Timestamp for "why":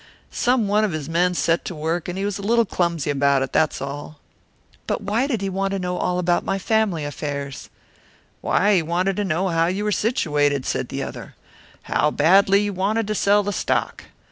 5.01-5.27, 8.41-8.77